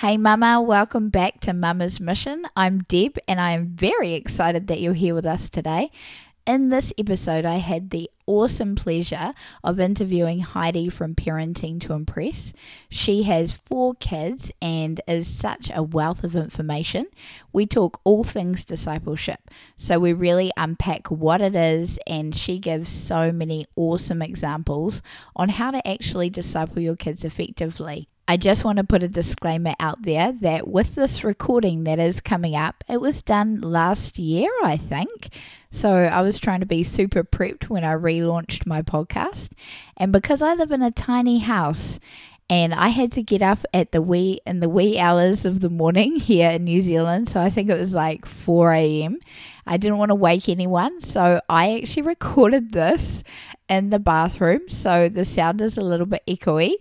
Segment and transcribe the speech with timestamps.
[0.00, 2.46] Hey, Mama, welcome back to Mama's Mission.
[2.54, 5.90] I'm Deb, and I am very excited that you're here with us today.
[6.46, 9.34] In this episode, I had the awesome pleasure
[9.64, 12.52] of interviewing Heidi from Parenting to Impress.
[12.88, 17.08] She has four kids and is such a wealth of information.
[17.52, 22.88] We talk all things discipleship, so we really unpack what it is, and she gives
[22.88, 25.02] so many awesome examples
[25.34, 28.08] on how to actually disciple your kids effectively.
[28.30, 32.20] I just want to put a disclaimer out there that with this recording that is
[32.20, 35.30] coming up, it was done last year, I think.
[35.70, 39.52] So I was trying to be super prepped when I relaunched my podcast.
[39.96, 41.98] And because I live in a tiny house
[42.50, 45.70] and I had to get up at the wee in the wee hours of the
[45.70, 47.30] morning here in New Zealand.
[47.30, 49.20] So I think it was like 4 a.m.
[49.66, 53.22] I didn't want to wake anyone, so I actually recorded this
[53.68, 54.68] in the bathroom.
[54.68, 56.74] So the sound is a little bit echoey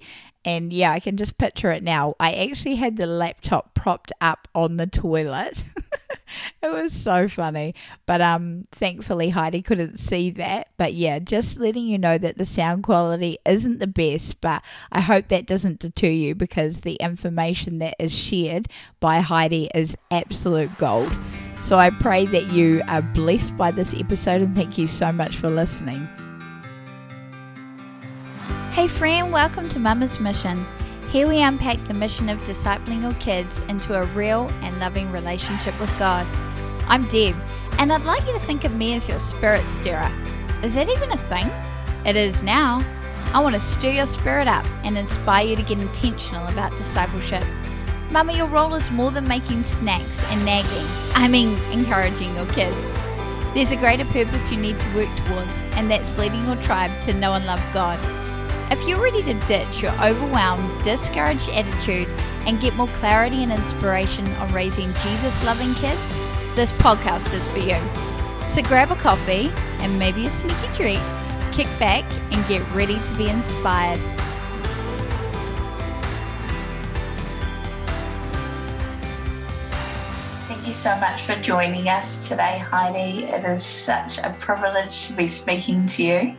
[0.45, 2.15] and yeah, I can just picture it now.
[2.19, 5.65] I actually had the laptop propped up on the toilet.
[6.61, 7.75] it was so funny.
[8.05, 10.69] But um thankfully Heidi couldn't see that.
[10.77, 15.01] But yeah, just letting you know that the sound quality isn't the best, but I
[15.01, 18.67] hope that doesn't deter you because the information that is shared
[18.99, 21.11] by Heidi is absolute gold.
[21.59, 25.37] So I pray that you are blessed by this episode and thank you so much
[25.37, 26.07] for listening.
[28.77, 30.63] Hey, friend, welcome to Mama's Mission.
[31.09, 35.79] Here we unpack the mission of discipling your kids into a real and loving relationship
[35.79, 36.27] with God.
[36.87, 37.35] I'm Deb,
[37.79, 40.11] and I'd like you to think of me as your spirit stirrer.
[40.61, 41.49] Is that even a thing?
[42.05, 42.79] It is now.
[43.33, 47.43] I want to stir your spirit up and inspire you to get intentional about discipleship.
[48.11, 50.85] Mama, your role is more than making snacks and nagging.
[51.15, 52.93] I mean, encouraging your kids.
[53.55, 57.13] There's a greater purpose you need to work towards, and that's leading your tribe to
[57.15, 57.97] know and love God.
[58.69, 62.09] If you're ready to ditch your overwhelmed, discouraged attitude
[62.45, 66.01] and get more clarity and inspiration on raising Jesus loving kids,
[66.53, 67.77] this podcast is for you.
[68.49, 70.99] So grab a coffee and maybe a sneaky treat,
[71.53, 74.01] kick back, and get ready to be inspired.
[80.49, 83.23] Thank you so much for joining us today, Heidi.
[83.27, 86.37] It is such a privilege to be speaking to you.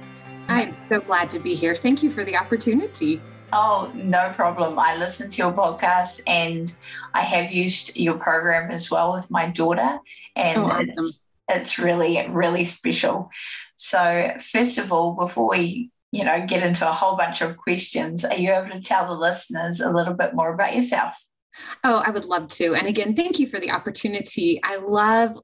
[0.48, 1.76] I'm so glad to be here.
[1.76, 3.20] Thank you for the opportunity.
[3.52, 4.78] Oh, no problem.
[4.78, 6.74] I listen to your podcast and
[7.14, 9.98] I have used your program as well with my daughter,
[10.36, 10.90] and oh, awesome.
[10.90, 13.30] it's, it's really, really special.
[13.76, 18.24] So, first of all, before we you know get into a whole bunch of questions,
[18.24, 21.14] are you able to tell the listeners a little bit more about yourself?
[21.84, 22.74] Oh, I would love to.
[22.74, 24.60] And again, thank you for the opportunity.
[24.62, 25.38] I love,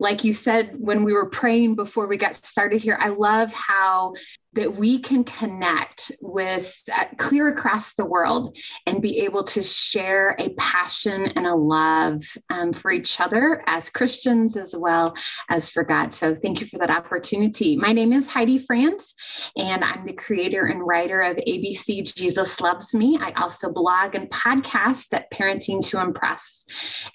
[0.00, 4.14] like you said when we were praying before we got started here, I love how
[4.54, 8.56] that we can connect with uh, clear across the world
[8.86, 13.90] and be able to share a passion and a love um, for each other as
[13.90, 15.14] Christians as well
[15.50, 16.12] as for God.
[16.12, 17.76] So thank you for that opportunity.
[17.76, 19.14] My name is Heidi Franz,
[19.56, 23.18] and I'm the creator and writer of ABC Jesus Loves Me.
[23.20, 26.64] I also blog and podcast at Parenting to Impress.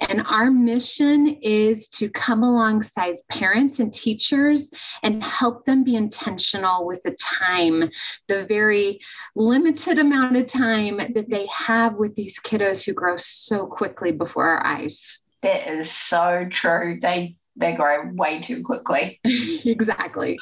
[0.01, 2.43] And our mission is to come
[2.79, 4.71] alongside parents and teachers
[5.03, 7.89] and help them be intentional with the time,
[8.27, 8.99] the very
[9.35, 14.45] limited amount of time that they have with these kiddos who grow so quickly before
[14.45, 15.19] our eyes.
[15.41, 16.99] That is so true.
[17.01, 19.19] They they grow way too quickly.
[19.25, 20.37] exactly.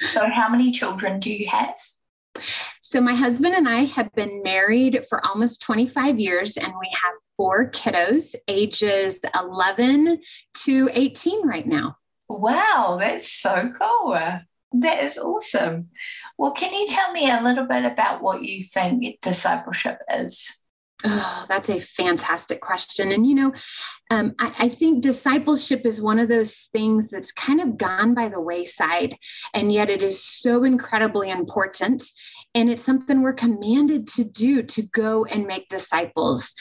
[0.00, 1.76] So how many children do you have?
[2.80, 7.14] So my husband and I have been married for almost 25 years and we have
[7.36, 10.20] four kiddos ages 11
[10.64, 11.96] to 18 right now.
[12.28, 14.14] Wow, that's so cool.
[14.80, 15.90] That is awesome.
[16.36, 20.56] Well, can you tell me a little bit about what you think discipleship is?
[21.04, 23.12] Oh, that's a fantastic question.
[23.12, 23.52] And, you know,
[24.10, 28.30] um, I, I, think discipleship is one of those things that's kind of gone by
[28.30, 29.16] the wayside,
[29.52, 32.02] and yet it is so incredibly important.
[32.54, 36.54] And it's something we're commanded to do to go and make disciples.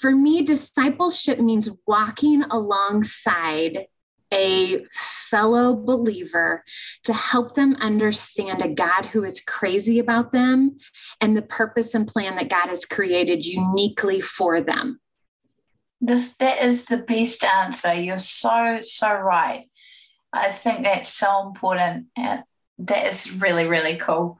[0.00, 3.86] For me, discipleship means walking alongside
[4.32, 4.84] a
[5.28, 6.64] fellow believer
[7.04, 10.78] to help them understand a God who is crazy about them
[11.20, 15.00] and the purpose and plan that God has created uniquely for them.
[16.00, 17.92] This that is the best answer.
[17.92, 19.66] You're so so right.
[20.32, 22.06] I think that's so important.
[22.16, 22.42] And
[22.78, 24.38] that is really really cool.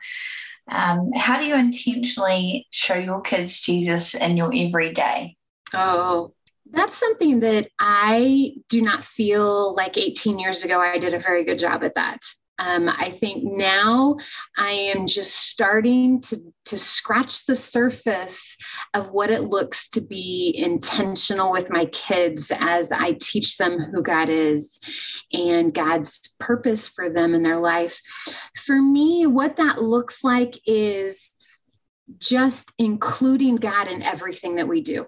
[0.70, 5.36] Um, how do you intentionally show your kids Jesus in your everyday?
[5.74, 6.32] Oh,
[6.70, 11.44] that's something that I do not feel like 18 years ago I did a very
[11.44, 12.20] good job at that.
[12.58, 14.18] Um, I think now
[14.54, 16.36] I am just starting to,
[16.66, 18.54] to scratch the surface
[18.92, 24.02] of what it looks to be intentional with my kids as I teach them who
[24.02, 24.78] God is
[25.32, 27.98] and God's purpose for them in their life.
[28.66, 31.30] For me, what that looks like is
[32.18, 35.06] just including God in everything that we do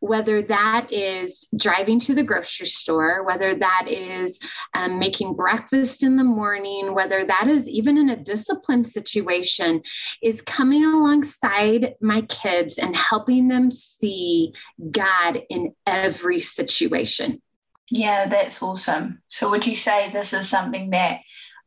[0.00, 4.38] whether that is driving to the grocery store, whether that is
[4.74, 9.82] um, making breakfast in the morning, whether that is even in a discipline situation,
[10.22, 14.52] is coming alongside my kids and helping them see
[14.90, 17.40] God in every situation.
[17.90, 19.20] Yeah, that's awesome.
[19.28, 21.20] So, would you say this is something that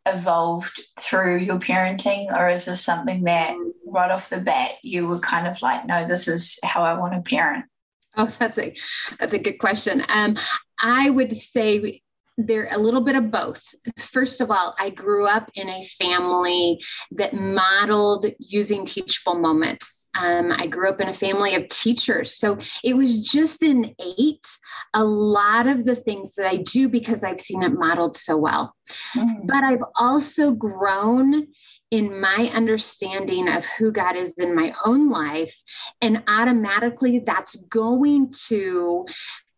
[0.06, 5.20] evolved through your parenting, or is this something that right off the bat you were
[5.20, 7.66] kind of like, no, this is how I want to parent?
[8.18, 8.76] Oh, that's a
[9.20, 10.04] that's a good question.
[10.08, 10.38] Um,
[10.80, 12.04] I would say
[12.38, 13.64] they're a little bit of both.
[13.98, 16.80] First of all, I grew up in a family
[17.12, 20.10] that modeled using teachable moments.
[20.16, 22.38] Um, I grew up in a family of teachers.
[22.38, 24.48] So it was just innate
[24.94, 28.76] a lot of the things that I do because I've seen it modeled so well.
[29.16, 29.48] Mm.
[29.48, 31.48] But I've also grown
[31.94, 35.56] in my understanding of who God is in my own life.
[36.02, 39.06] And automatically that's going to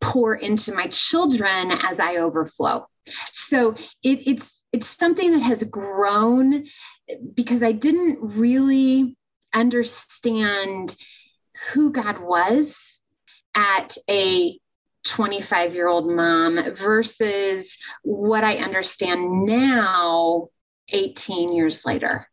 [0.01, 2.87] pour into my children as I overflow.
[3.31, 6.65] So it, it's it's something that has grown
[7.33, 9.15] because I didn't really
[9.53, 10.93] understand
[11.71, 12.99] who God was
[13.55, 14.59] at a
[15.05, 20.49] 25 year old mom versus what I understand now
[20.89, 22.27] 18 years later.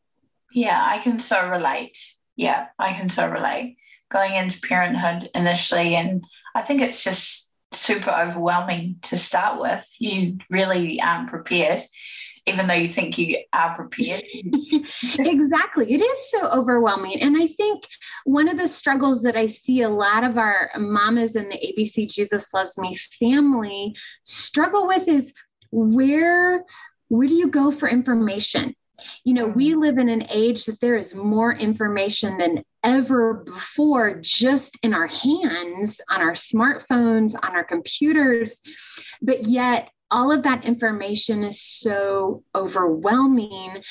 [0.52, 1.96] Yeah, I can so relate.
[2.36, 3.76] Yeah, I can so relate.
[4.10, 9.86] Going into parenthood initially, and I think it's just super overwhelming to start with.
[9.98, 11.82] You really aren't prepared,
[12.46, 14.22] even though you think you are prepared.
[15.18, 15.92] exactly.
[15.92, 17.20] It is so overwhelming.
[17.20, 17.84] And I think
[18.24, 22.10] one of the struggles that I see a lot of our mamas in the ABC
[22.10, 25.32] Jesus Loves Me family struggle with is
[25.70, 26.64] where
[27.12, 28.74] where do you go for information?
[29.22, 29.80] You know, we mm-hmm.
[29.80, 35.08] live in an age that there is more information than ever before just in our
[35.08, 38.62] hands, on our smartphones, on our computers.
[39.20, 43.82] But yet, all of that information is so overwhelming.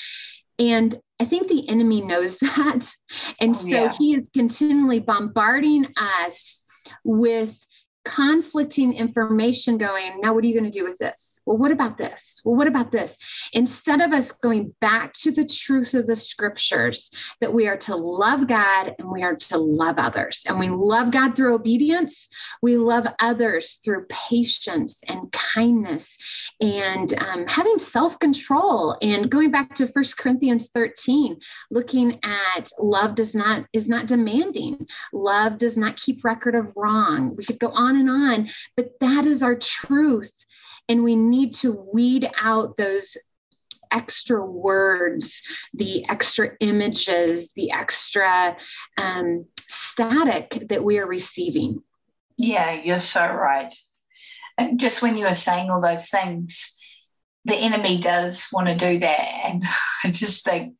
[0.57, 2.91] And I think the enemy knows that.
[3.39, 3.93] And oh, so yeah.
[3.99, 6.63] he is continually bombarding us
[7.03, 7.55] with
[8.03, 11.40] conflicting information going, now what are you going to do with this?
[11.45, 12.41] Well, what about this?
[12.43, 13.15] Well, what about this?
[13.53, 17.11] Instead of us going back to the truth of the scriptures
[17.41, 20.43] that we are to love God and we are to love others.
[20.47, 22.27] And we love God through obedience,
[22.61, 26.17] we love others through patience and kindness
[26.59, 28.97] and um, having self control.
[29.01, 31.37] And going back to First Corinthians 13,
[31.69, 37.35] looking at love does not is not demanding, love does not keep record of wrong.
[37.35, 38.49] We could go on on and on.
[38.77, 40.33] But that is our truth.
[40.91, 43.15] And we need to weed out those
[43.93, 45.41] extra words,
[45.73, 48.57] the extra images, the extra
[48.97, 51.81] um, static that we are receiving.
[52.37, 53.73] Yeah, you're so right.
[54.57, 56.75] And just when you were saying all those things,
[57.45, 59.45] the enemy does want to do that.
[59.45, 59.63] And
[60.03, 60.75] I just think,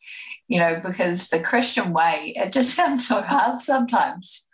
[0.49, 4.45] you know, because the Christian way, it just sounds so hard sometimes.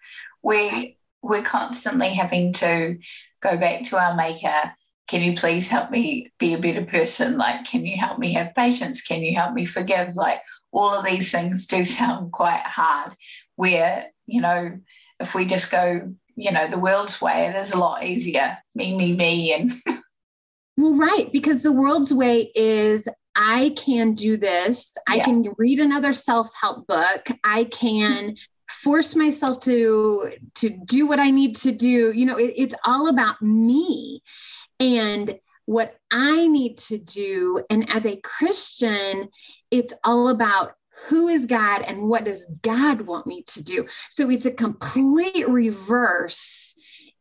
[0.44, 3.00] We we're constantly having to
[3.42, 4.76] go back to our maker
[5.08, 8.56] can you please help me be a better person like can you help me have
[8.56, 13.14] patience can you help me forgive like all of these things do sound quite hard
[13.56, 14.78] where you know
[15.20, 18.96] if we just go you know the world's way it is a lot easier me
[18.96, 19.72] me me and
[20.78, 23.08] well right because the world's way is
[23.40, 24.92] I can do this.
[25.08, 25.26] I yeah.
[25.26, 27.28] can read another self help book.
[27.44, 28.36] I can
[28.84, 33.08] force myself to to do what i need to do you know it, it's all
[33.08, 34.22] about me
[34.80, 39.28] and what i need to do and as a christian
[39.72, 40.74] it's all about
[41.08, 45.48] who is god and what does god want me to do so it's a complete
[45.48, 46.74] reverse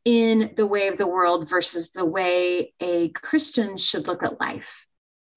[0.05, 4.87] in the way of the world versus the way a christian should look at life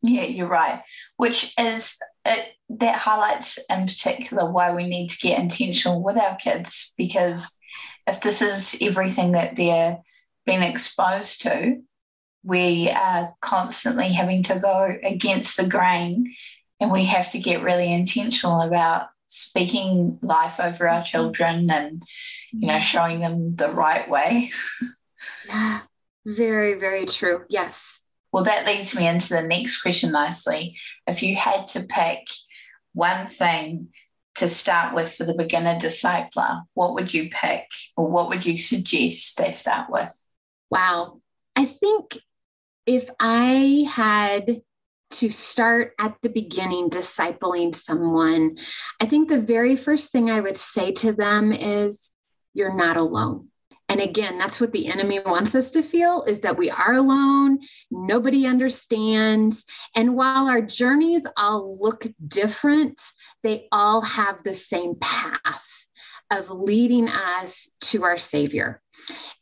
[0.02, 0.82] yeah, you're right.
[1.18, 6.36] Which is it, that highlights in particular why we need to get intentional with our
[6.36, 7.58] kids because
[8.08, 10.00] if this is everything that they're
[10.46, 11.82] being exposed to,
[12.44, 16.34] we are constantly having to go against the grain
[16.80, 21.04] and we have to get really intentional about speaking life over our mm-hmm.
[21.06, 22.04] children and
[22.52, 22.82] you know mm-hmm.
[22.82, 24.50] showing them the right way
[25.48, 25.82] yeah
[26.26, 28.00] very very true yes
[28.32, 30.78] Well, that leads me into the next question nicely.
[31.08, 32.28] If you had to pick
[32.94, 33.90] one thing
[34.36, 37.66] to start with for the beginner discipler, what would you pick
[37.98, 40.12] or what would you suggest they start with?
[40.70, 41.22] Wow.
[41.56, 42.20] I think
[42.90, 44.64] if I had
[45.12, 48.58] to start at the beginning discipling someone,
[49.00, 52.10] I think the very first thing I would say to them is,
[52.56, 53.50] You're not alone.
[53.90, 57.60] And again, that's what the enemy wants us to feel is that we are alone,
[57.92, 59.66] nobody understands.
[59.96, 63.00] And while our journeys all look different,
[63.44, 65.64] they all have the same path
[66.32, 68.82] of leading us to our Savior.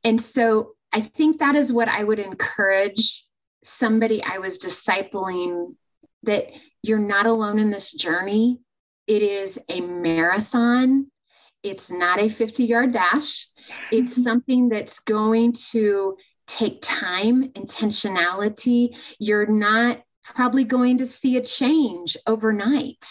[0.04, 3.26] And so I think that is what I would encourage
[3.63, 5.75] somebody I was discipling
[6.23, 6.47] that
[6.83, 8.59] you're not alone in this journey.
[9.07, 11.07] It is a marathon,
[11.63, 13.47] it's not a 50 yard dash.
[13.91, 18.95] It's something that's going to take time, intentionality.
[19.19, 23.05] You're not probably going to see a change overnight,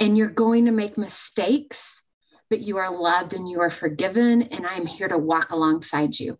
[0.00, 2.02] and you're going to make mistakes,
[2.50, 4.42] but you are loved and you are forgiven.
[4.42, 6.38] And I'm here to walk alongside you.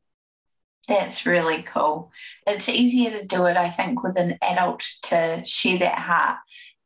[0.87, 2.13] That's really cool.
[2.47, 6.39] It's easier to do it, I think, with an adult to share that heart.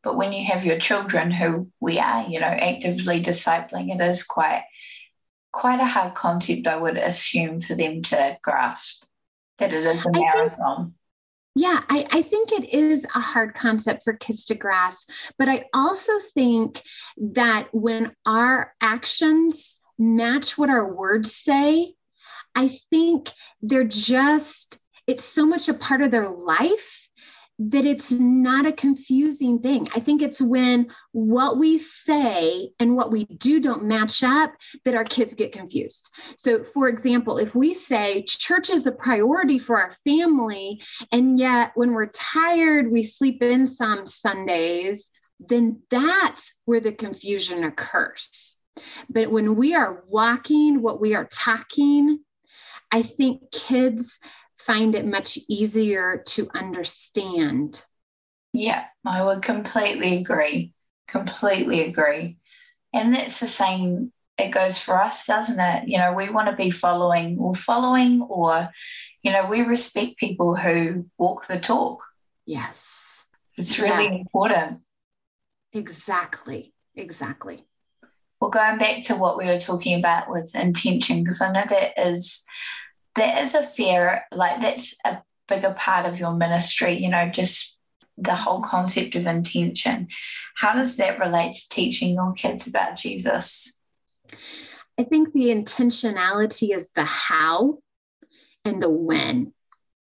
[0.02, 4.22] But when you have your children who we are, you know, actively discipling, it is
[4.22, 4.64] quite
[5.52, 9.02] quite a hard concept, I would assume, for them to grasp
[9.58, 10.84] that it is a marathon.
[10.84, 10.94] Think,
[11.56, 15.10] yeah, I, I think it is a hard concept for kids to grasp.
[15.38, 16.82] But I also think
[17.32, 21.94] that when our actions match what our words say,
[22.54, 23.30] I think
[23.62, 27.08] they're just, it's so much a part of their life
[27.60, 29.88] that it's not a confusing thing.
[29.92, 34.52] I think it's when what we say and what we do don't match up
[34.84, 36.08] that our kids get confused.
[36.36, 41.72] So, for example, if we say church is a priority for our family, and yet
[41.74, 48.54] when we're tired, we sleep in some Sundays, then that's where the confusion occurs.
[49.10, 52.20] But when we are walking what we are talking,
[52.90, 54.18] I think kids
[54.58, 57.82] find it much easier to understand.
[58.52, 60.72] Yeah, I would completely agree.
[61.06, 62.38] Completely agree.
[62.92, 65.88] And that's the same, it goes for us, doesn't it?
[65.88, 68.70] You know, we want to be following or following, or,
[69.22, 72.02] you know, we respect people who walk the talk.
[72.46, 73.26] Yes.
[73.56, 74.12] It's really yeah.
[74.12, 74.80] important.
[75.72, 76.72] Exactly.
[76.94, 77.67] Exactly.
[78.40, 81.98] Well, going back to what we were talking about with intention, because I know that
[81.98, 82.44] is
[83.14, 85.18] there is a fear, like that's a
[85.48, 87.76] bigger part of your ministry, you know, just
[88.16, 90.08] the whole concept of intention.
[90.56, 93.76] How does that relate to teaching your kids about Jesus?
[94.98, 97.78] I think the intentionality is the how
[98.64, 99.52] and the when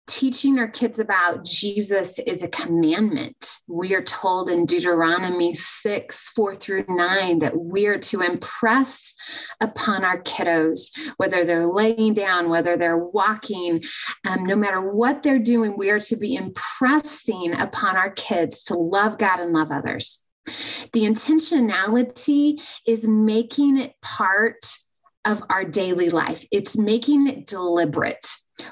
[0.07, 3.59] teaching our kids about Jesus is a commandment.
[3.69, 9.15] We are told in Deuteronomy 6 4 through 9 that we are to impress
[9.61, 13.83] upon our kiddos, whether they're laying down, whether they're walking,
[14.27, 18.75] um, no matter what they're doing, we are to be impressing upon our kids to
[18.75, 20.19] love God and love others.
[20.93, 24.67] The intentionality is making it part
[25.25, 28.27] of our daily life, it's making it deliberate.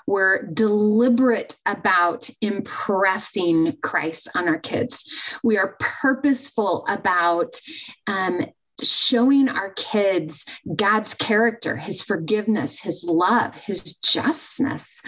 [0.06, 5.04] We're deliberate about impressing Christ on our kids.
[5.42, 7.60] We are purposeful about
[8.06, 8.44] um,
[8.82, 10.44] showing our kids
[10.74, 15.02] God's character, his forgiveness, his love, his justness,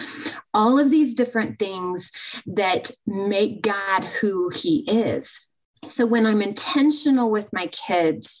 [0.53, 2.11] all of these different things
[2.47, 5.39] that make God who he is.
[5.87, 8.39] So when I'm intentional with my kids,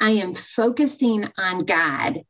[0.00, 2.22] I am focusing on God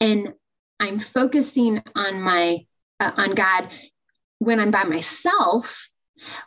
[0.00, 0.34] and
[0.80, 2.66] I'm focusing on my
[3.00, 3.68] uh, on God
[4.38, 5.88] when I'm by myself,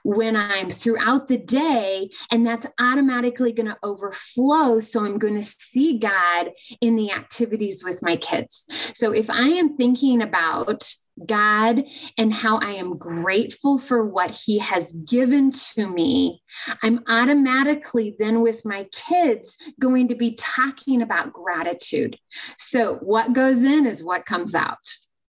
[0.03, 4.79] when I'm throughout the day, and that's automatically going to overflow.
[4.79, 6.51] So I'm going to see God
[6.81, 8.65] in the activities with my kids.
[8.93, 10.83] So if I am thinking about
[11.25, 11.83] God
[12.17, 16.41] and how I am grateful for what He has given to me,
[16.81, 22.17] I'm automatically then with my kids going to be talking about gratitude.
[22.57, 24.77] So what goes in is what comes out.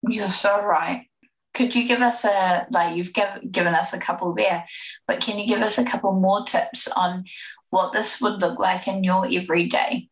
[0.02, 1.09] You're so right.
[1.60, 4.64] Could you give us a like you've give, given us a couple there,
[5.06, 7.26] but can you give us a couple more tips on
[7.68, 10.08] what this would look like in your everyday?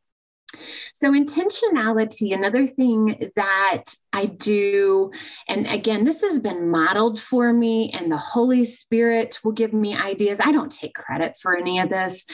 [0.93, 5.11] So, intentionality, another thing that I do,
[5.49, 9.97] and again, this has been modeled for me, and the Holy Spirit will give me
[9.97, 10.41] ideas.
[10.43, 12.27] I don't take credit for any of this,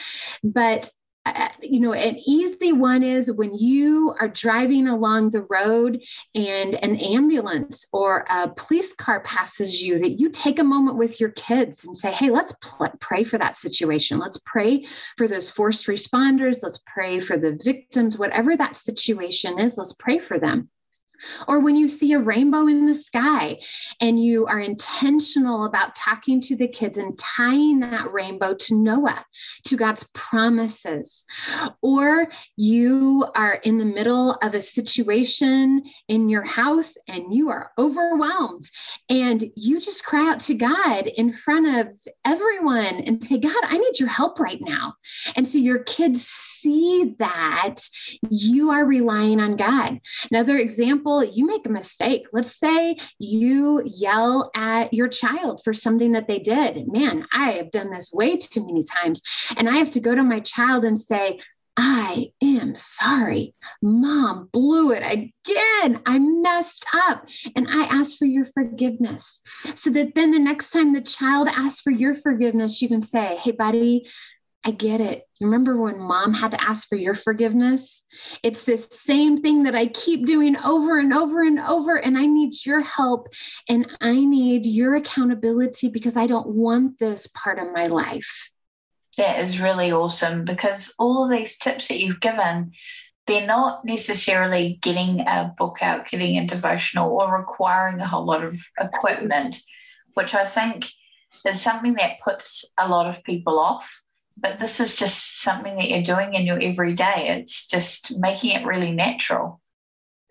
[0.43, 0.89] but
[1.25, 5.99] Uh, you know, an easy one is when you are driving along the road
[6.35, 11.19] and an ambulance or a police car passes you, that you take a moment with
[11.19, 14.19] your kids and say, Hey, let's pl- pray for that situation.
[14.19, 14.85] Let's pray
[15.17, 16.61] for those first responders.
[16.61, 20.69] Let's pray for the victims, whatever that situation is, let's pray for them.
[21.47, 23.59] Or when you see a rainbow in the sky
[24.01, 29.25] and you are intentional about talking to the kids and tying that rainbow to Noah,
[29.65, 31.23] to God's promises.
[31.81, 37.71] Or you are in the middle of a situation in your house and you are
[37.77, 38.69] overwhelmed
[39.09, 41.95] and you just cry out to God in front of
[42.25, 44.95] everyone and say, God, I need your help right now.
[45.35, 47.75] And so your kids see that
[48.29, 49.99] you are relying on God.
[50.31, 52.27] Another example you make a mistake.
[52.33, 56.87] Let's say you yell at your child for something that they did.
[56.87, 59.21] Man, I have done this way too many times.
[59.57, 61.39] And I have to go to my child and say,
[61.77, 63.53] I am sorry.
[63.81, 66.01] Mom blew it again.
[66.05, 69.41] I messed up and I ask for your forgiveness.
[69.75, 73.37] So that then the next time the child asks for your forgiveness, you can say,
[73.37, 74.07] Hey, buddy,
[74.67, 75.27] I get it.
[75.39, 78.01] Remember when mom had to ask for your forgiveness?
[78.41, 81.97] It's this same thing that I keep doing over and over and over.
[81.97, 83.27] And I need your help
[83.69, 88.49] and I need your accountability because I don't want this part of my life.
[89.17, 92.71] That is really awesome because all of these tips that you've given,
[93.27, 98.43] they're not necessarily getting a book out, getting a devotional, or requiring a whole lot
[98.43, 99.57] of equipment,
[100.15, 100.87] which I think
[101.45, 104.01] is something that puts a lot of people off
[104.37, 107.39] but this is just something that you're doing in your everyday.
[107.39, 109.61] It's just making it really natural.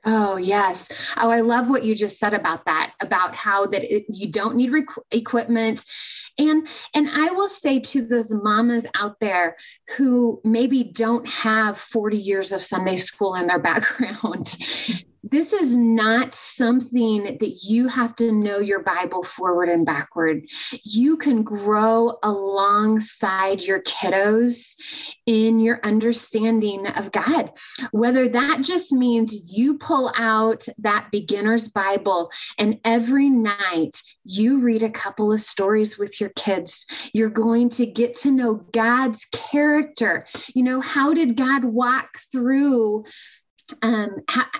[0.04, 0.88] Oh yes.
[1.16, 2.92] Oh, I love what you just said about that.
[3.00, 5.82] About how that it, you don't need rec- equipment,
[6.38, 9.56] and and I will say to those mamas out there
[9.96, 14.54] who maybe don't have forty years of Sunday school in their background,
[15.30, 20.44] this is not something that you have to know your Bible forward and backward.
[20.82, 24.74] You can grow alongside your kiddos
[25.24, 27.52] in your understanding of God.
[27.90, 34.82] Whether that just means you pull out that beginner's Bible and every night you read
[34.82, 40.26] a couple of stories with your kids, you're going to get to know God's character.
[40.54, 43.04] You know, how did God walk through?
[43.82, 44.50] Um, ha-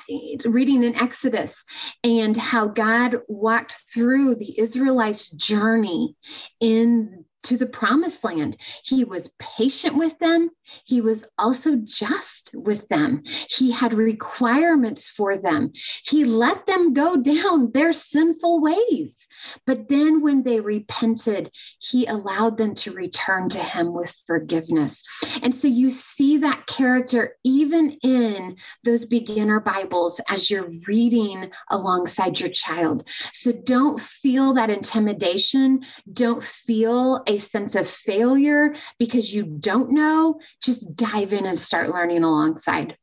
[0.45, 1.65] reading in Exodus
[2.03, 6.17] and how God walked through the Israelites' journey
[6.61, 8.57] in to the promised land.
[8.83, 10.51] He was patient with them.
[10.85, 13.23] He was also just with them.
[13.49, 15.73] He had requirements for them.
[16.05, 19.27] He let them go down their sinful ways.
[19.67, 21.51] But then when they repented,
[21.81, 25.03] he allowed them to return to him with forgiveness.
[25.43, 32.41] And so you see that character even in those beginner Bibles as you're reading alongside
[32.41, 33.09] your child.
[33.33, 35.85] So don't feel that intimidation.
[36.13, 41.91] Don't feel a sense of failure because you don't know just dive in and start
[41.91, 42.97] learning alongside.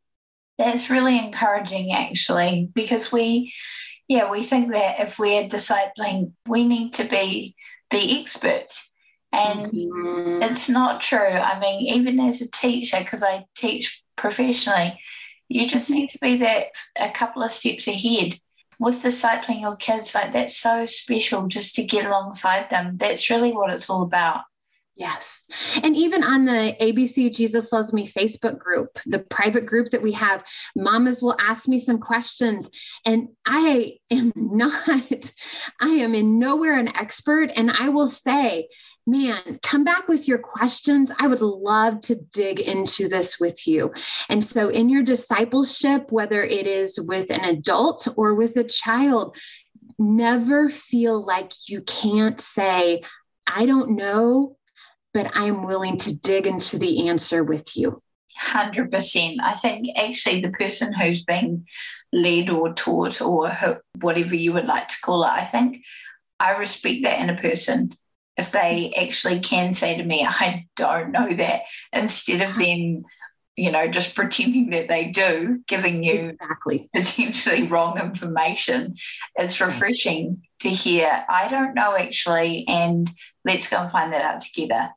[0.57, 3.53] That's really encouraging, actually, because we,
[4.07, 7.55] yeah, we think that if we're discipling, we need to be
[7.89, 8.95] the experts.
[9.31, 10.43] And mm-hmm.
[10.43, 11.19] it's not true.
[11.19, 14.99] I mean, even as a teacher, because I teach professionally,
[15.47, 16.67] you just need to be that
[16.99, 18.37] a couple of steps ahead
[18.79, 20.13] with discipling your kids.
[20.13, 22.97] Like, that's so special just to get alongside them.
[22.97, 24.41] That's really what it's all about.
[24.95, 25.47] Yes.
[25.83, 30.11] And even on the ABC Jesus Loves Me Facebook group, the private group that we
[30.11, 30.43] have,
[30.75, 32.69] mamas will ask me some questions.
[33.05, 35.31] And I am not,
[35.79, 37.51] I am in nowhere an expert.
[37.55, 38.67] And I will say,
[39.07, 41.11] man, come back with your questions.
[41.17, 43.93] I would love to dig into this with you.
[44.29, 49.35] And so, in your discipleship, whether it is with an adult or with a child,
[49.97, 53.01] never feel like you can't say,
[53.47, 54.57] I don't know
[55.13, 57.99] but I'm willing to dig into the answer with you.
[58.43, 59.37] 100%.
[59.41, 61.67] I think actually the person who's being
[62.11, 63.51] led or taught or
[63.99, 65.83] whatever you would like to call it, I think
[66.39, 67.95] I respect that in a person
[68.37, 71.61] if they actually can say to me, I don't know that,
[71.93, 73.03] instead of them,
[73.55, 78.95] you know, just pretending that they do, giving you exactly potentially wrong information.
[79.35, 83.09] It's refreshing to hear, I don't know actually, and
[83.45, 84.89] let's go and find that out together.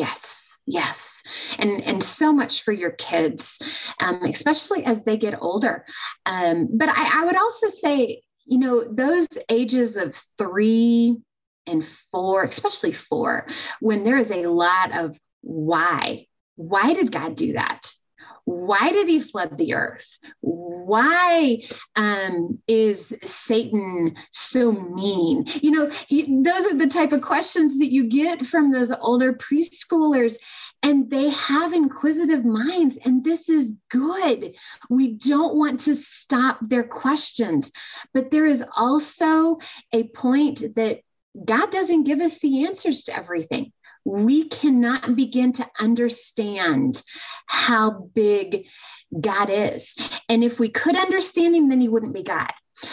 [0.00, 1.22] Yes, yes.
[1.58, 3.58] And and so much for your kids,
[4.00, 5.84] um, especially as they get older.
[6.24, 11.18] Um, but I, I would also say, you know, those ages of three
[11.66, 13.46] and four, especially four,
[13.80, 17.80] when there is a lot of why why did God do that?
[18.50, 20.18] Why did he flood the earth?
[20.40, 21.62] Why
[21.94, 25.46] um, is Satan so mean?
[25.62, 25.86] You know,
[26.42, 30.36] those are the type of questions that you get from those older preschoolers
[30.82, 34.54] and they have inquisitive minds and this is good
[34.88, 37.70] we don't want to stop their questions
[38.14, 39.58] but there is also
[39.92, 41.00] a point that
[41.44, 43.72] god doesn't give us the answers to everything
[44.10, 47.02] we cannot begin to understand
[47.46, 48.66] how big
[49.20, 49.94] god is
[50.28, 52.52] and if we could understand him then he wouldn't be god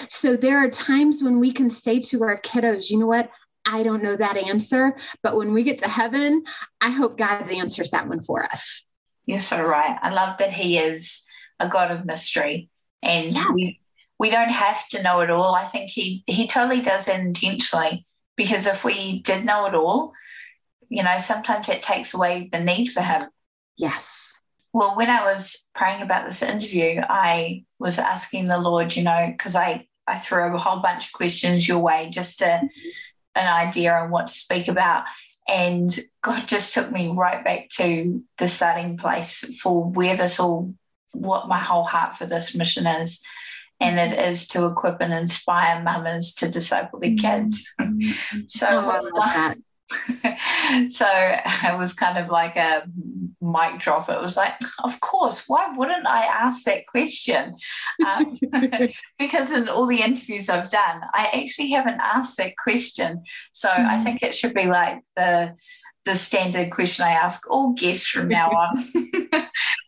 [0.09, 3.29] so there are times when we can say to our kiddos you know what
[3.67, 4.95] I don't know that answer.
[5.21, 6.45] But when we get to heaven,
[6.81, 8.83] I hope God answers that one for us.
[9.25, 9.97] You're so right.
[10.01, 11.25] I love that He is
[11.59, 12.69] a God of mystery.
[13.03, 13.43] And yeah.
[13.53, 13.79] we,
[14.19, 15.53] we don't have to know it all.
[15.53, 18.05] I think He He totally does it intentionally.
[18.37, 20.13] Because if we did know it all,
[20.89, 23.29] you know, sometimes it takes away the need for Him.
[23.75, 24.39] Yes.
[24.73, 29.27] Well, when I was praying about this interview, I was asking the Lord, you know,
[29.31, 32.89] because I I threw a whole bunch of questions your way just to mm-hmm
[33.37, 35.05] an idea on what to speak about.
[35.47, 40.73] And God just took me right back to the starting place for where this all,
[41.13, 43.21] what my whole heart for this mission is.
[43.79, 47.71] And it is to equip and inspire mamas to disciple their kids.
[47.79, 48.39] Mm-hmm.
[48.47, 49.53] so, oh,
[50.89, 52.87] so it was kind of like a
[53.41, 54.09] mic drop.
[54.09, 57.55] It was like, of course, why wouldn't I ask that question?
[58.05, 58.37] Um,
[59.19, 63.23] because in all the interviews I've done, I actually haven't asked that question.
[63.53, 63.89] So mm-hmm.
[63.89, 65.55] I think it should be like the
[66.05, 68.77] the standard question I ask all guests from now on.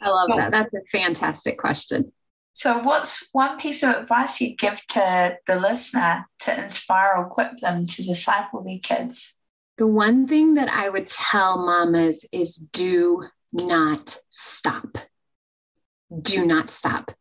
[0.01, 0.51] I love that.
[0.51, 2.11] That's a fantastic question.
[2.53, 7.57] So, what's one piece of advice you'd give to the listener to inspire or equip
[7.59, 9.38] them to disciple their kids?
[9.79, 14.97] The one thing that I would tell mamas is do not stop.
[16.21, 17.13] Do not stop.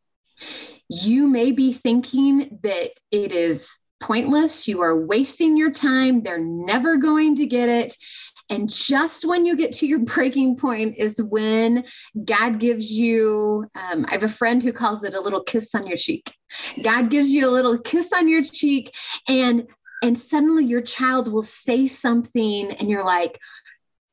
[0.88, 6.96] You may be thinking that it is pointless, you are wasting your time, they're never
[6.96, 7.94] going to get it.
[8.50, 11.84] And just when you get to your breaking point is when
[12.24, 15.86] God gives you, um, I have a friend who calls it a little kiss on
[15.86, 16.32] your cheek.
[16.82, 18.94] God gives you a little kiss on your cheek,
[19.28, 19.68] and
[20.02, 23.38] and suddenly your child will say something and you're like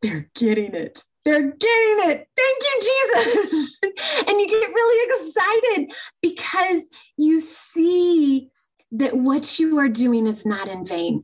[0.02, 1.04] they're getting it.
[1.24, 2.28] They're getting it.
[2.38, 3.80] Thank you jesus.
[4.28, 8.50] And you get really excited because you see
[8.94, 11.24] that what you are doing is not in vain.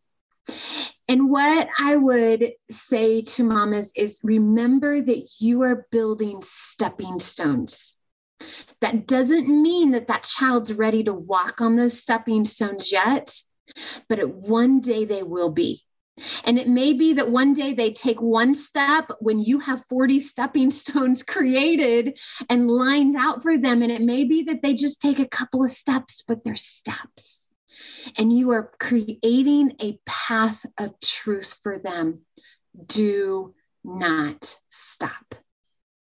[1.08, 7.94] And what I would say to mamas is remember that you are building stepping stones.
[8.80, 13.36] That doesn't mean that that child's ready to walk on those stepping stones yet,
[14.10, 15.84] but it, one day they will be.
[16.44, 20.20] And it may be that one day they take one step when you have 40
[20.20, 23.82] stepping stones created and lined out for them.
[23.82, 27.50] And it may be that they just take a couple of steps, but they're steps.
[28.18, 32.22] And you are creating a path of truth for them.
[32.86, 33.54] Do
[33.84, 35.36] not stop.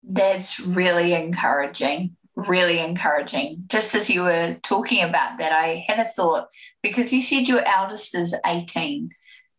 [0.03, 3.64] That's really encouraging really encouraging.
[3.66, 6.46] Just as you were talking about that, I had a thought
[6.83, 9.11] because you said your eldest is 18.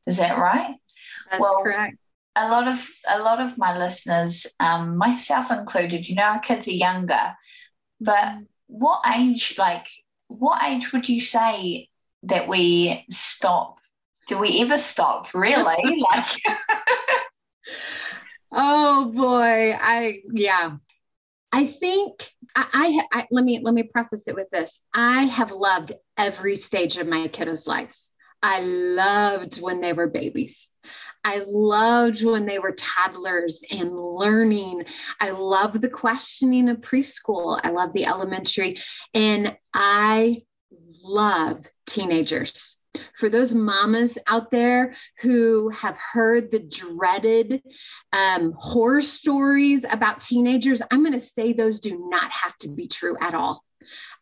[0.07, 0.75] Is that right?
[1.29, 1.97] That's well, correct.
[2.37, 6.67] A lot of a lot of my listeners, um, myself included, you know, our kids
[6.69, 7.33] are younger.
[7.99, 8.43] But mm-hmm.
[8.67, 9.87] what age, like,
[10.27, 11.89] what age would you say
[12.23, 13.79] that we stop?
[14.27, 15.33] Do we ever stop?
[15.33, 16.05] Really?
[16.13, 16.41] like.
[18.53, 20.77] oh boy, I yeah.
[21.51, 24.79] I think I, I, I, let me let me preface it with this.
[24.93, 28.11] I have loved every stage of my kiddos' lives.
[28.41, 30.69] I loved when they were babies.
[31.23, 34.85] I loved when they were toddlers and learning.
[35.19, 37.59] I love the questioning of preschool.
[37.61, 38.77] I love the elementary.
[39.13, 40.35] And I
[41.03, 42.78] love teenagers
[43.17, 47.61] for those mamas out there who have heard the dreaded
[48.13, 52.87] um, horror stories about teenagers, I'm going to say those do not have to be
[52.87, 53.63] true at all.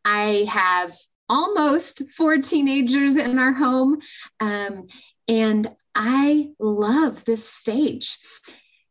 [0.06, 0.96] I have
[1.30, 4.00] almost four teenagers in our home,
[4.40, 4.88] um,
[5.28, 8.18] and I love this stage.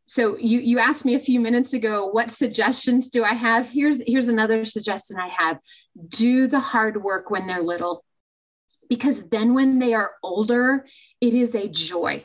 [0.07, 3.69] So you you asked me a few minutes ago what suggestions do I have?
[3.69, 5.59] Here's here's another suggestion I have.
[6.09, 8.05] Do the hard work when they're little
[8.89, 10.87] because then when they are older,
[11.21, 12.25] it is a joy.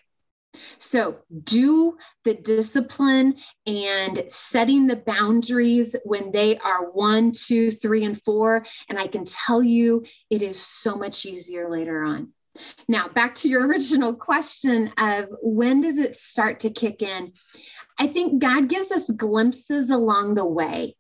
[0.80, 8.22] So, do the discipline and setting the boundaries when they are one, two, three, and
[8.22, 8.66] four.
[8.90, 12.34] And I can tell you, it is so much easier later on.
[12.88, 17.34] Now, back to your original question of when does it start to kick in?
[17.98, 20.96] I think God gives us glimpses along the way.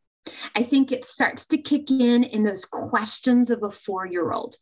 [0.56, 4.56] I think it starts to kick in in those questions of a four year old.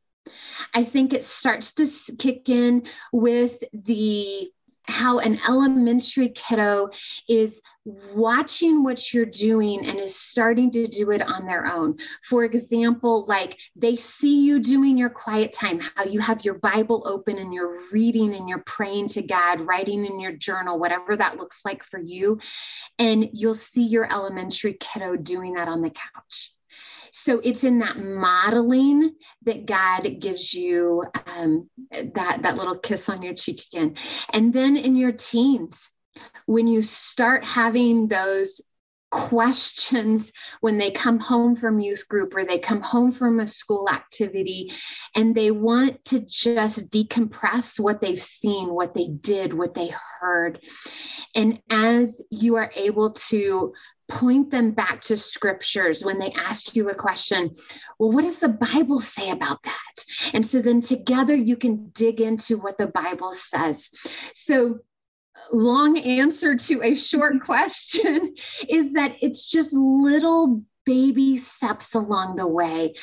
[0.74, 4.52] I think it starts to kick in with the
[4.90, 6.90] how an elementary kiddo
[7.28, 11.98] is watching what you're doing and is starting to do it on their own.
[12.24, 17.04] For example, like they see you doing your quiet time, how you have your Bible
[17.06, 21.38] open and you're reading and you're praying to God, writing in your journal, whatever that
[21.38, 22.40] looks like for you.
[22.98, 26.52] And you'll see your elementary kiddo doing that on the couch.
[27.12, 33.22] So it's in that modeling that God gives you um, that, that little kiss on
[33.22, 33.96] your cheek again.
[34.32, 35.90] And then in your teens,
[36.46, 38.62] when you start having those
[39.12, 43.90] questions when they come home from youth group or they come home from a school
[43.90, 44.72] activity
[45.16, 50.60] and they want to just decompress what they've seen, what they did, what they heard.
[51.36, 53.74] And as you are able to
[54.10, 57.56] point them back to scriptures when they ask you a question.
[57.98, 60.06] Well, what does the Bible say about that?
[60.34, 63.90] And so then together you can dig into what the Bible says.
[64.34, 64.80] So,
[65.52, 68.36] long answer to a short question
[68.68, 72.96] is that it's just little baby steps along the way.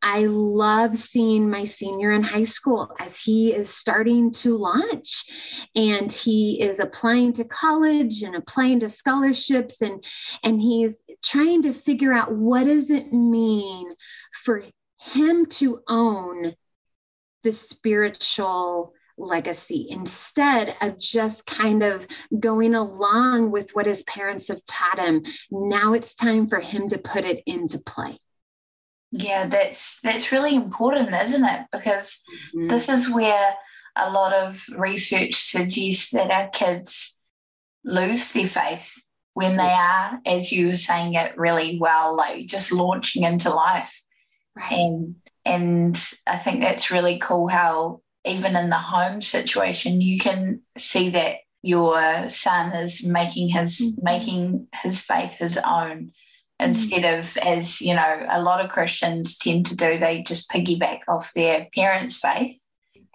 [0.00, 5.24] I love seeing my senior in high school as he is starting to launch
[5.74, 10.04] and he is applying to college and applying to scholarships and
[10.42, 13.94] and he's trying to figure out what does it mean
[14.44, 14.62] for
[14.98, 16.54] him to own
[17.42, 22.06] the spiritual legacy instead of just kind of
[22.38, 25.22] going along with what his parents have taught him.
[25.50, 28.18] Now it's time for him to put it into play.
[29.12, 31.66] Yeah, that's that's really important, isn't it?
[31.70, 32.22] Because
[32.56, 32.68] mm-hmm.
[32.68, 33.54] this is where
[33.94, 37.20] a lot of research suggests that our kids
[37.84, 38.94] lose their faith
[39.34, 44.02] when they are, as you were saying it really well, like just launching into life.
[44.56, 44.72] Right.
[44.72, 50.60] And and I think that's really cool how even in the home situation, you can
[50.76, 54.04] see that your son is making his mm-hmm.
[54.04, 56.12] making his faith his own.
[56.60, 56.70] Mm-hmm.
[56.70, 61.00] instead of as you know a lot of christians tend to do they just piggyback
[61.08, 62.58] off their parents faith.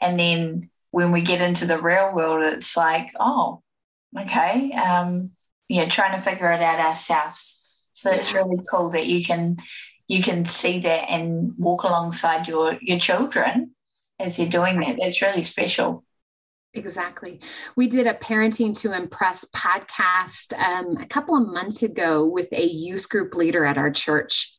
[0.01, 3.61] And then when we get into the real world it's like oh
[4.19, 5.31] okay um
[5.69, 7.63] yeah trying to figure it out ourselves.
[7.93, 9.57] So it's really cool that you can
[10.07, 13.75] you can see that and walk alongside your your children
[14.19, 14.97] as you're doing that.
[14.99, 16.03] That's really special.
[16.73, 17.39] Exactly.
[17.75, 22.65] We did a Parenting to Impress podcast um, a couple of months ago with a
[22.65, 24.53] youth group leader at our church.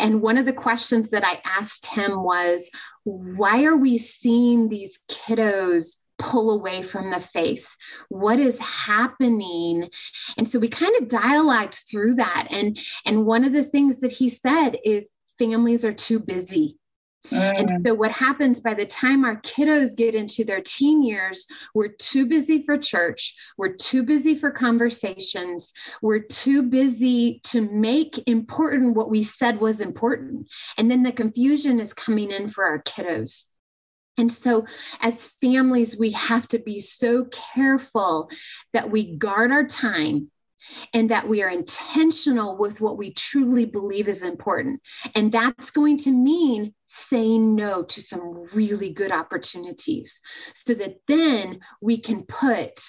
[0.00, 2.70] And one of the questions that I asked him was,
[3.04, 7.68] why are we seeing these kiddos pull away from the faith?
[8.08, 9.88] What is happening?
[10.38, 12.48] And so we kind of dialogued through that.
[12.50, 16.78] And, and one of the things that he said is families are too busy
[17.30, 17.86] and mm.
[17.86, 22.26] so, what happens by the time our kiddos get into their teen years, we're too
[22.26, 29.10] busy for church, we're too busy for conversations, we're too busy to make important what
[29.10, 30.48] we said was important.
[30.78, 33.46] And then the confusion is coming in for our kiddos.
[34.18, 34.66] And so,
[35.00, 38.30] as families, we have to be so careful
[38.72, 40.30] that we guard our time
[40.92, 44.80] and that we are intentional with what we truly believe is important.
[45.14, 50.20] And that's going to mean saying no to some really good opportunities
[50.54, 52.80] so that then we can put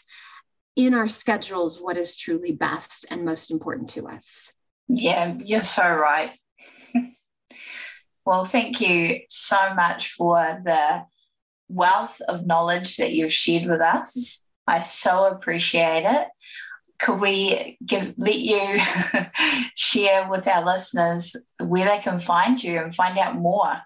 [0.76, 4.52] in our schedules what is truly best and most important to us.
[4.88, 6.32] Yeah, you're so right.
[8.26, 11.04] well, thank you so much for the
[11.68, 14.46] wealth of knowledge that you've shared with us.
[14.68, 16.28] I so appreciate it
[17.00, 18.80] could we give let you
[19.76, 23.82] share with our listeners where they can find you and find out more?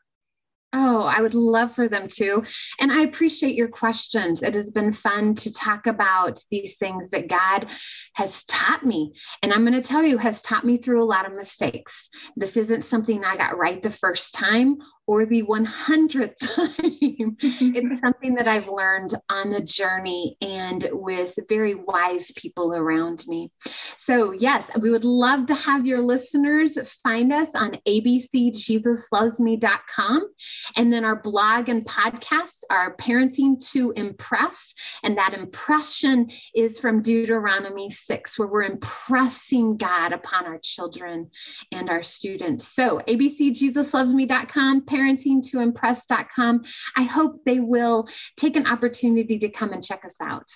[0.74, 2.44] Oh, I would love for them to.
[2.80, 4.42] And I appreciate your questions.
[4.42, 7.68] It has been fun to talk about these things that God
[8.14, 9.14] has taught me.
[9.44, 12.08] And I'm going to tell you, has taught me through a lot of mistakes.
[12.38, 14.78] This isn't something I got right the first time
[15.12, 17.36] or the 100th time.
[17.42, 23.52] it's something that I've learned on the journey and with very wise people around me.
[23.98, 30.30] So, yes, we would love to have your listeners find us on abcjesuslovesme.com.
[30.78, 34.74] And then our blog and podcast are Parenting to Impress.
[35.04, 41.30] And that impression is from Deuteronomy 6, where we're impressing God upon our children
[41.74, 42.70] and our students.
[42.70, 46.64] So, abcjesuslovesme.com parentingtoimpress.com.
[46.96, 50.48] I hope they will take an opportunity to come and check us out.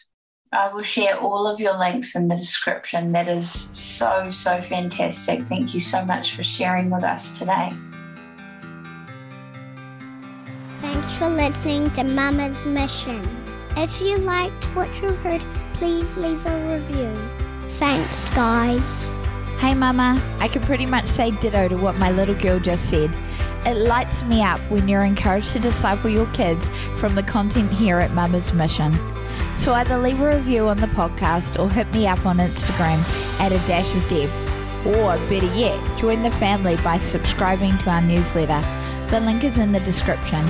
[0.51, 3.11] I will share all of your links in the description.
[3.11, 5.43] That is so, so fantastic.
[5.47, 7.73] Thank you so much for sharing with us today.
[10.81, 13.21] Thanks for listening to Mama's Mission.
[13.75, 17.13] If you liked what you heard, please leave a review.
[17.71, 19.07] Thanks, guys.
[19.59, 23.13] Hey, Mama, I can pretty much say ditto to what my little girl just said.
[23.65, 27.97] It lights me up when you're encouraged to disciple your kids from the content here
[27.97, 28.93] at Mama's Mission.
[29.57, 32.99] So either leave a review on the podcast or hit me up on Instagram
[33.39, 34.29] at a dash of Deb.
[34.85, 38.61] Or better yet, join the family by subscribing to our newsletter.
[39.07, 40.45] The link is in the description.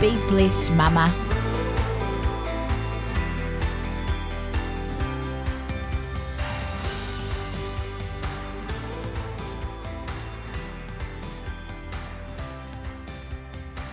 [0.00, 1.12] Be blessed, Mama.